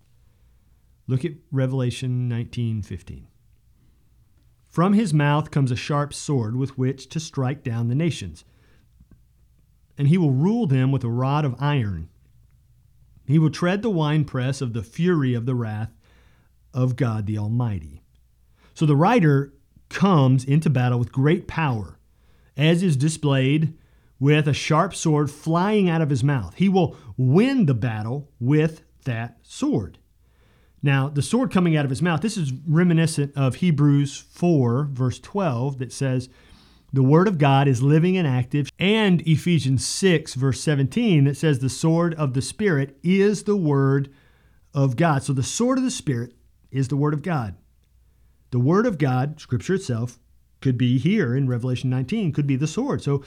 Look 1.08 1.26
at 1.26 1.34
Revelation 1.52 2.30
19:15. 2.30 3.26
From 4.68 4.94
his 4.94 5.12
mouth 5.14 5.50
comes 5.50 5.72
a 5.72 5.76
sharp 5.76 6.14
sword 6.14 6.56
with 6.56 6.78
which 6.78 7.10
to 7.10 7.20
strike 7.20 7.64
down 7.64 7.88
the 7.88 7.96
nations, 7.96 8.46
and 9.98 10.08
he 10.08 10.20
will 10.20 10.32
rule 10.32 10.68
them 10.68 10.92
with 10.92 11.04
a 11.04 11.10
rod 11.10 11.46
of 11.46 11.56
iron. 11.60 12.10
He 13.26 13.40
will 13.40 13.50
tread 13.50 13.82
the 13.82 13.90
winepress 13.90 14.62
of 14.62 14.74
the 14.74 14.84
fury 14.84 15.34
of 15.34 15.48
the 15.48 15.56
wrath 15.56 15.96
of 16.76 16.96
God 16.96 17.26
the 17.26 17.40
Almighty. 17.40 18.04
So 18.76 18.86
the 18.86 18.96
rider 18.96 19.56
comes 19.90 20.46
into 20.46 20.70
battle 20.70 21.00
with 21.00 21.12
great 21.12 21.48
power, 21.48 21.98
as 22.56 22.84
is 22.84 22.96
displayed 22.96 23.74
with 24.20 24.48
a 24.48 24.54
sharp 24.54 24.94
sword 24.94 25.32
flying 25.32 25.90
out 25.90 26.02
of 26.02 26.10
his 26.10 26.24
mouth. 26.24 26.56
He 26.56 26.70
will 26.70 26.96
win 27.18 27.66
the 27.66 27.74
battle 27.74 28.30
with 28.40 28.82
that 29.06 29.38
sword. 29.44 29.98
Now, 30.82 31.10
the 31.10 31.22
sword 31.22 31.52
coming 31.52 31.76
out 31.76 31.86
of 31.86 31.90
his 31.90 32.02
mouth, 32.02 32.22
this 32.22 32.38
is 32.38 32.54
reminiscent 32.68 33.36
of 33.36 33.56
Hebrews 33.56 34.18
4, 34.32 34.90
verse 34.92 35.20
12, 35.20 35.80
that 35.80 35.92
says, 35.92 36.30
The 36.94 37.04
word 37.04 37.28
of 37.28 37.38
God 37.38 37.68
is 37.68 37.84
living 37.84 38.18
and 38.18 38.28
active, 38.28 38.70
and 38.80 39.22
Ephesians 39.28 39.86
6, 39.86 40.36
verse 40.36 40.62
17, 40.62 41.26
that 41.26 41.36
says, 41.36 41.60
The 41.60 41.70
sword 41.70 42.14
of 42.16 42.34
the 42.34 42.42
Spirit 42.42 42.98
is 43.04 43.44
the 43.44 43.58
word 43.58 44.10
of 44.74 44.96
God. 44.96 45.24
So 45.24 45.34
the 45.34 45.44
sword 45.44 45.78
of 45.78 45.84
the 45.84 45.92
Spirit 45.92 46.34
is 46.72 46.88
the 46.88 46.98
word 46.98 47.14
of 47.14 47.24
God. 47.24 47.56
The 48.52 48.60
word 48.60 48.86
of 48.86 48.98
God, 48.98 49.40
Scripture 49.42 49.76
itself, 49.76 50.18
could 50.62 50.78
be 50.78 50.98
here 50.98 51.36
in 51.36 51.48
Revelation 51.48 51.90
19, 51.90 52.32
could 52.32 52.48
be 52.48 52.56
the 52.56 52.68
sword. 52.68 53.02
So 53.02 53.24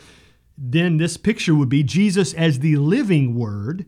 then 0.57 0.97
this 0.97 1.17
picture 1.17 1.55
would 1.55 1.69
be 1.69 1.83
Jesus 1.83 2.35
as 2.35 2.59
the 2.59 2.77
living 2.77 3.35
word 3.35 3.87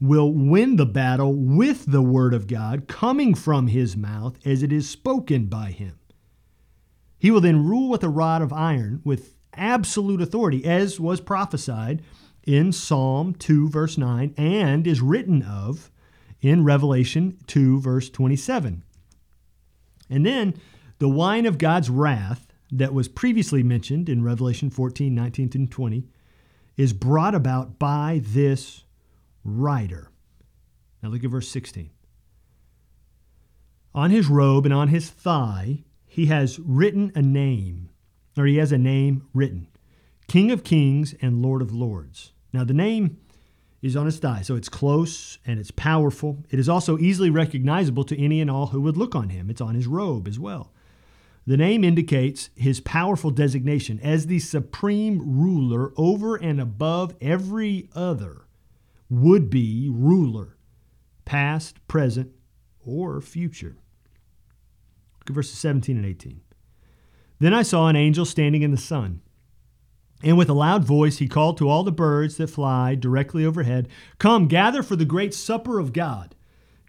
will 0.00 0.32
win 0.32 0.76
the 0.76 0.86
battle 0.86 1.34
with 1.34 1.90
the 1.90 2.02
word 2.02 2.34
of 2.34 2.46
God 2.46 2.86
coming 2.86 3.34
from 3.34 3.68
his 3.68 3.96
mouth 3.96 4.38
as 4.44 4.62
it 4.62 4.72
is 4.72 4.88
spoken 4.88 5.46
by 5.46 5.70
him. 5.70 5.98
He 7.18 7.30
will 7.30 7.40
then 7.40 7.66
rule 7.66 7.88
with 7.88 8.04
a 8.04 8.08
rod 8.08 8.42
of 8.42 8.52
iron 8.52 9.00
with 9.04 9.36
absolute 9.54 10.20
authority, 10.20 10.64
as 10.64 11.00
was 11.00 11.20
prophesied 11.20 12.02
in 12.44 12.72
Psalm 12.72 13.34
2, 13.34 13.68
verse 13.70 13.96
9, 13.96 14.34
and 14.36 14.86
is 14.86 15.00
written 15.00 15.42
of 15.42 15.90
in 16.40 16.62
Revelation 16.62 17.38
2, 17.46 17.80
verse 17.80 18.10
27. 18.10 18.84
And 20.10 20.26
then 20.26 20.54
the 20.98 21.08
wine 21.08 21.46
of 21.46 21.58
God's 21.58 21.90
wrath 21.90 22.45
that 22.70 22.94
was 22.94 23.08
previously 23.08 23.62
mentioned 23.62 24.08
in 24.08 24.22
Revelation 24.22 24.70
14, 24.70 25.14
19 25.14 25.50
and 25.54 25.70
20 25.70 26.04
is 26.76 26.92
brought 26.92 27.34
about 27.34 27.78
by 27.78 28.20
this 28.22 28.84
rider. 29.44 30.10
Now 31.02 31.08
look 31.08 31.24
at 31.24 31.30
verse 31.30 31.48
16. 31.48 31.90
On 33.94 34.10
his 34.10 34.26
robe 34.26 34.66
and 34.66 34.74
on 34.74 34.88
his 34.88 35.08
thigh, 35.08 35.84
he 36.04 36.26
has 36.26 36.58
written 36.58 37.12
a 37.14 37.22
name, 37.22 37.88
or 38.36 38.46
he 38.46 38.56
has 38.56 38.72
a 38.72 38.78
name 38.78 39.26
written 39.32 39.68
King 40.28 40.50
of 40.50 40.64
Kings 40.64 41.14
and 41.22 41.40
Lord 41.40 41.62
of 41.62 41.72
Lords. 41.72 42.32
Now 42.52 42.64
the 42.64 42.74
name 42.74 43.18
is 43.80 43.96
on 43.96 44.06
his 44.06 44.18
thigh, 44.18 44.42
so 44.42 44.56
it's 44.56 44.68
close 44.68 45.38
and 45.46 45.58
it's 45.58 45.70
powerful. 45.70 46.44
It 46.50 46.58
is 46.58 46.68
also 46.68 46.98
easily 46.98 47.30
recognizable 47.30 48.04
to 48.04 48.22
any 48.22 48.40
and 48.40 48.50
all 48.50 48.66
who 48.66 48.80
would 48.82 48.96
look 48.96 49.14
on 49.14 49.28
him. 49.28 49.48
It's 49.48 49.60
on 49.60 49.74
his 49.74 49.86
robe 49.86 50.26
as 50.26 50.38
well. 50.38 50.72
The 51.46 51.56
name 51.56 51.84
indicates 51.84 52.50
his 52.56 52.80
powerful 52.80 53.30
designation 53.30 54.00
as 54.02 54.26
the 54.26 54.40
supreme 54.40 55.20
ruler 55.40 55.92
over 55.96 56.34
and 56.34 56.60
above 56.60 57.14
every 57.20 57.88
other 57.94 58.46
would 59.08 59.48
be 59.48 59.88
ruler, 59.90 60.56
past, 61.24 61.86
present, 61.86 62.32
or 62.84 63.20
future. 63.20 63.76
Look 65.20 65.30
at 65.30 65.34
verses 65.34 65.58
17 65.58 65.96
and 65.96 66.06
18. 66.06 66.40
Then 67.38 67.54
I 67.54 67.62
saw 67.62 67.88
an 67.88 67.96
angel 67.96 68.24
standing 68.24 68.62
in 68.62 68.70
the 68.70 68.76
sun. 68.76 69.20
And 70.22 70.38
with 70.38 70.48
a 70.48 70.54
loud 70.54 70.84
voice, 70.84 71.18
he 71.18 71.28
called 71.28 71.58
to 71.58 71.68
all 71.68 71.84
the 71.84 71.92
birds 71.92 72.38
that 72.38 72.48
fly 72.48 72.94
directly 72.94 73.44
overhead 73.44 73.88
Come, 74.18 74.48
gather 74.48 74.82
for 74.82 74.96
the 74.96 75.04
great 75.04 75.34
supper 75.34 75.78
of 75.78 75.92
God 75.92 76.35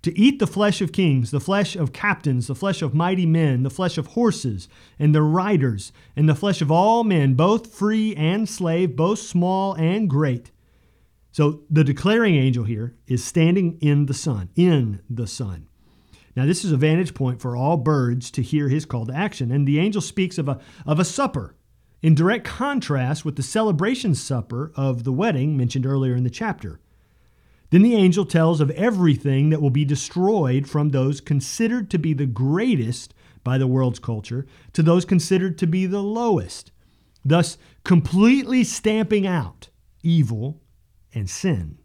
to 0.08 0.18
eat 0.18 0.40
the 0.40 0.48
flesh 0.48 0.80
of 0.80 0.94
kings, 0.94 1.32
the 1.32 1.40
flesh 1.42 1.76
of 1.76 1.92
captains, 1.92 2.48
the 2.48 2.56
flesh 2.56 2.82
of 2.82 2.94
mighty 2.94 3.26
men, 3.26 3.64
the 3.64 3.70
flesh 3.70 3.98
of 3.98 4.08
horses 4.08 4.70
and 4.98 5.14
their 5.14 5.22
riders, 5.22 5.92
and 6.16 6.30
the 6.30 6.34
flesh 6.34 6.62
of 6.62 6.72
all 6.72 7.04
men, 7.04 7.34
both 7.34 7.76
free 7.76 8.16
and 8.16 8.48
slave, 8.48 8.96
both 8.96 9.20
small 9.20 9.74
and 9.74 10.10
great. 10.10 10.52
So 11.34 11.64
the 11.70 11.84
declaring 11.84 12.36
angel 12.36 12.64
here 12.64 12.96
is 13.06 13.22
standing 13.22 13.78
in 13.82 14.06
the 14.06 14.14
sun, 14.14 14.50
in 14.56 15.02
the 15.10 15.28
sun. 15.28 15.68
Now, 16.38 16.46
this 16.46 16.64
is 16.64 16.72
a 16.72 16.78
vantage 16.78 17.14
point 17.14 17.42
for 17.42 17.58
all 17.58 17.76
birds 17.76 18.32
to 18.32 18.42
hear 18.42 18.70
his 18.70 18.86
call 18.86 19.08
to 19.08 19.14
action. 19.14 19.52
And 19.52 19.68
the 19.68 19.80
angel 19.80 20.02
speaks 20.02 20.38
of 20.38 20.48
a, 20.48 20.58
of 20.86 21.02
a 21.02 21.06
supper 21.06 21.54
in 22.02 22.16
direct 22.16 22.46
contrast 22.46 23.26
with 23.26 23.36
the 23.36 23.44
celebration 23.44 24.16
supper 24.16 24.72
of 24.76 25.04
the 25.04 25.12
wedding 25.12 25.58
mentioned 25.58 25.86
earlier 25.86 26.16
in 26.16 26.24
the 26.24 26.30
chapter. 26.30 26.80
Then 27.70 27.82
the 27.82 27.96
angel 27.96 28.26
tells 28.26 28.62
of 28.62 28.72
everything 28.72 29.50
that 29.50 29.62
will 29.62 29.70
be 29.70 29.86
destroyed 29.86 30.68
from 30.68 30.90
those 30.90 31.20
considered 31.20 31.90
to 31.92 31.98
be 31.98 32.14
the 32.14 32.26
greatest 32.26 33.14
by 33.44 33.58
the 33.58 33.68
world's 33.68 34.00
culture 34.00 34.46
to 34.74 34.84
those 34.84 35.06
considered 35.06 35.58
to 35.58 35.68
be 35.68 35.86
the 35.86 36.04
lowest, 36.04 36.72
thus 37.24 37.58
completely 37.84 38.64
stamping 38.64 39.28
out 39.28 39.70
evil 40.04 40.62
and 41.14 41.30
sin. 41.30 41.78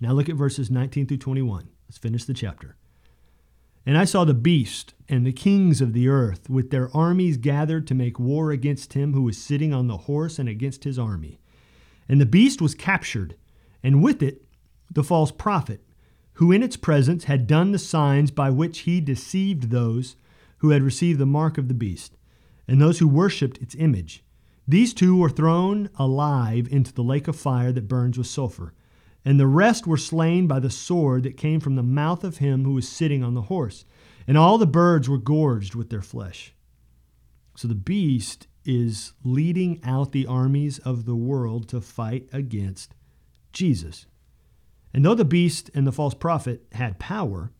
Now 0.00 0.12
look 0.12 0.28
at 0.28 0.36
verses 0.36 0.70
19 0.70 1.06
through 1.06 1.18
21. 1.18 1.68
Let's 1.88 1.98
finish 1.98 2.24
the 2.24 2.34
chapter. 2.34 2.76
And 3.84 3.96
I 3.96 4.04
saw 4.04 4.24
the 4.24 4.34
beast 4.34 4.94
and 5.08 5.26
the 5.26 5.32
kings 5.32 5.80
of 5.80 5.94
the 5.94 6.08
earth 6.08 6.50
with 6.50 6.70
their 6.70 6.94
armies 6.94 7.38
gathered 7.38 7.86
to 7.86 7.94
make 7.94 8.18
war 8.18 8.50
against 8.50 8.92
him 8.92 9.14
who 9.14 9.22
was 9.22 9.38
sitting 9.38 9.72
on 9.72 9.86
the 9.86 9.96
horse 9.96 10.38
and 10.38 10.48
against 10.48 10.84
his 10.84 10.98
army. 10.98 11.40
And 12.06 12.20
the 12.20 12.26
beast 12.26 12.60
was 12.60 12.74
captured, 12.74 13.34
and 13.82 14.02
with 14.02 14.22
it 14.22 14.42
the 14.92 15.04
false 15.04 15.30
prophet, 15.30 15.82
who 16.34 16.52
in 16.52 16.62
its 16.62 16.76
presence 16.76 17.24
had 17.24 17.46
done 17.46 17.72
the 17.72 17.78
signs 17.78 18.30
by 18.30 18.50
which 18.50 18.80
he 18.80 19.00
deceived 19.00 19.70
those 19.70 20.16
who 20.58 20.70
had 20.70 20.82
received 20.82 21.18
the 21.18 21.26
mark 21.26 21.58
of 21.58 21.68
the 21.68 21.74
beast, 21.74 22.16
and 22.66 22.80
those 22.80 22.98
who 22.98 23.08
worshipped 23.08 23.58
its 23.58 23.74
image. 23.74 24.24
These 24.66 24.94
two 24.94 25.16
were 25.16 25.30
thrown 25.30 25.90
alive 25.98 26.68
into 26.70 26.92
the 26.92 27.02
lake 27.02 27.28
of 27.28 27.36
fire 27.36 27.72
that 27.72 27.88
burns 27.88 28.18
with 28.18 28.26
sulfur 28.26 28.74
and 29.28 29.38
the 29.38 29.46
rest 29.46 29.86
were 29.86 29.98
slain 29.98 30.46
by 30.46 30.58
the 30.58 30.70
sword 30.70 31.22
that 31.24 31.36
came 31.36 31.60
from 31.60 31.76
the 31.76 31.82
mouth 31.82 32.24
of 32.24 32.38
him 32.38 32.64
who 32.64 32.72
was 32.72 32.88
sitting 32.88 33.22
on 33.22 33.34
the 33.34 33.42
horse. 33.42 33.84
And 34.26 34.38
all 34.38 34.56
the 34.56 34.66
birds 34.66 35.06
were 35.06 35.18
gorged 35.18 35.74
with 35.74 35.90
their 35.90 36.00
flesh. 36.00 36.54
So 37.54 37.68
the 37.68 37.74
beast 37.74 38.46
is 38.64 39.12
leading 39.24 39.80
out 39.84 40.12
the 40.12 40.26
armies 40.26 40.78
of 40.78 41.04
the 41.04 41.14
world 41.14 41.68
to 41.68 41.80
fight 41.82 42.28
against 42.32 42.94
Jesus. 43.52 44.06
And 44.92 45.04
though 45.04 45.14
the 45.14 45.24
beast 45.24 45.70
and 45.74 45.86
the 45.86 45.92
false 45.92 46.14
prophet 46.14 46.66
had 46.72 46.98
power, 46.98 47.52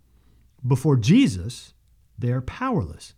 before 0.67 0.97
Jesus, 0.97 1.75
they're 2.19 2.41
powerless. 2.41 3.15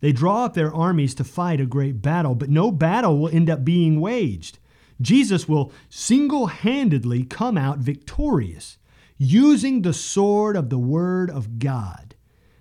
They 0.00 0.12
draw 0.12 0.44
up 0.44 0.54
their 0.54 0.74
armies 0.74 1.14
to 1.16 1.24
fight 1.24 1.60
a 1.60 1.66
great 1.66 2.02
battle, 2.02 2.34
but 2.34 2.50
no 2.50 2.70
battle 2.70 3.18
will 3.18 3.28
end 3.28 3.50
up 3.50 3.64
being 3.64 4.00
waged. 4.00 4.58
Jesus 5.00 5.48
will 5.48 5.72
single 5.88 6.46
handedly 6.46 7.24
come 7.24 7.58
out 7.58 7.78
victorious 7.78 8.78
using 9.18 9.82
the 9.82 9.92
sword 9.92 10.56
of 10.56 10.70
the 10.70 10.78
Word 10.78 11.30
of 11.30 11.58
God. 11.58 12.14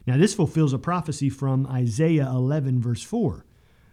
Now, 0.08 0.17
this 0.17 0.36
fulfills 0.36 0.74
a 0.74 0.79
prophecy 0.79 1.29
from 1.29 1.65
Isaiah 1.67 2.29
11, 2.29 2.79
verse 2.79 3.01
4, 3.01 3.46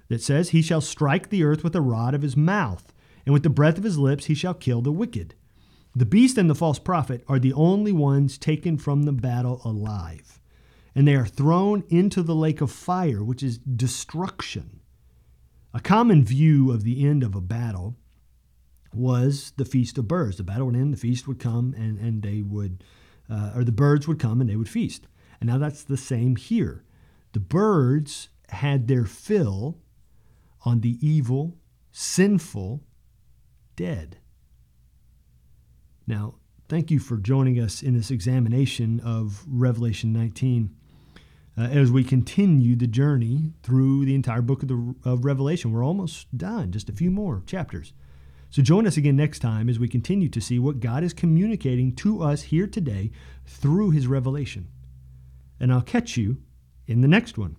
that 0.09 0.23
says, 0.23 0.51
He 0.51 0.63
shall 0.63 0.81
strike 0.81 1.31
the 1.31 1.43
earth 1.43 1.65
with 1.65 1.73
the 1.73 1.81
rod 1.81 2.15
of 2.15 2.23
his 2.23 2.37
mouth, 2.37 2.93
and 3.25 3.33
with 3.33 3.43
the 3.43 3.51
breath 3.51 3.79
of 3.79 3.85
his 3.85 3.99
lips 3.99 4.27
he 4.27 4.35
shall 4.35 4.55
kill 4.55 4.83
the 4.83 4.93
wicked. 4.93 5.35
The 5.95 6.07
beast 6.07 6.39
and 6.39 6.49
the 6.49 6.55
false 6.55 6.79
prophet 6.79 7.23
are 7.29 7.39
the 7.39 7.53
only 7.53 7.93
ones 7.93 8.39
taken 8.39 8.79
from 8.79 9.03
the 9.03 9.13
battle 9.13 9.61
alive, 9.65 10.41
and 10.95 11.07
they 11.07 11.15
are 11.15 11.27
thrown 11.27 11.85
into 11.89 12.23
the 12.23 12.35
lake 12.35 12.61
of 12.61 12.71
fire, 12.71 13.23
which 13.23 13.43
is 13.43 13.59
destruction. 13.59 14.81
A 15.75 15.81
common 15.81 16.25
view 16.25 16.71
of 16.71 16.85
the 16.85 17.07
end 17.07 17.23
of 17.23 17.35
a 17.35 17.41
battle 17.41 17.97
was 18.95 19.53
the 19.57 19.65
Feast 19.65 19.99
of 19.99 20.09
Birds. 20.09 20.37
The 20.37 20.43
battle 20.43 20.67
would 20.67 20.77
end, 20.77 20.93
the 20.93 20.99
feast 20.99 21.27
would 21.27 21.39
come, 21.39 21.75
and, 21.77 21.99
and 21.99 22.23
they 22.23 22.43
would, 22.43 22.85
uh, 23.31 23.53
or 23.55 23.65
the 23.65 23.73
birds 23.73 24.07
would 24.07 24.19
come 24.19 24.41
and 24.41 24.49
they 24.49 24.57
would 24.57 24.69
feast. 24.69 25.07
And 25.41 25.49
now 25.49 25.59
that's 25.59 25.83
the 25.83 25.97
same 25.97 26.37
here. 26.37 26.85
The 27.33 27.41
birds 27.41 28.29
had 28.51 28.87
their 28.87 29.05
fill 29.05 29.79
on 30.65 30.81
the 30.81 30.99
evil, 31.07 31.57
sinful, 31.91 32.83
dead. 33.77 34.19
Now, 36.07 36.35
thank 36.69 36.91
you 36.91 36.99
for 36.99 37.17
joining 37.17 37.59
us 37.61 37.83
in 37.83 37.95
this 37.95 38.11
examination 38.11 39.01
of 39.01 39.45
Revelation 39.47 40.13
19 40.13 40.75
uh, 41.57 41.63
as 41.63 41.91
we 41.91 42.03
continue 42.03 42.77
the 42.77 42.87
journey 42.87 43.53
through 43.63 44.05
the 44.05 44.15
entire 44.15 44.43
book 44.43 44.63
of, 44.63 44.69
the, 44.69 44.95
of 45.05 45.25
Revelation. 45.25 45.73
We're 45.73 45.85
almost 45.85 46.37
done, 46.37 46.73
just 46.73 46.89
a 46.89 46.93
few 46.95 47.11
more 47.11 47.43
chapters. 47.47 47.93
So 48.51 48.63
join 48.63 48.87
us 48.87 48.97
again 48.97 49.17
next 49.17 49.39
time 49.39 49.69
as 49.69 49.79
we 49.79 49.89
continue 49.89 50.29
to 50.29 50.41
see 50.41 50.59
what 50.59 50.81
God 50.81 51.03
is 51.03 51.15
communicating 51.15 51.95
to 51.97 52.23
us 52.23 52.43
here 52.43 52.67
today 52.67 53.11
through 53.47 53.91
his 53.91 54.07
revelation. 54.07 54.69
And 55.59 55.73
I'll 55.73 55.83
catch 55.83 56.17
you 56.17 56.39
in 56.87 57.01
the 57.01 57.09
next 57.09 57.39
one. 57.39 57.57